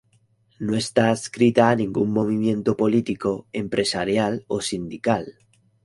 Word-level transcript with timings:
No 0.67 0.73
está 0.83 1.03
adscrita 1.11 1.69
a 1.69 1.75
ningún 1.81 2.09
movimiento 2.19 2.71
político, 2.81 3.31
empresarial 3.63 4.33
o 4.55 4.59
sindical. 4.69 5.25